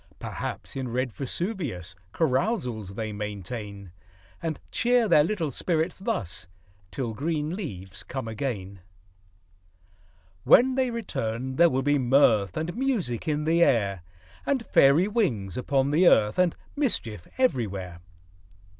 [0.17, 3.91] Perhaps, in red Vesuvius Carousals they maintain;
[4.41, 6.47] And cheer their little spirits thus,
[6.89, 8.79] Till green leaves come again.
[10.43, 14.01] When they return, there will be mirth And music in the air,
[14.43, 17.99] And fairy wings upon the earth, And mischief everywhere.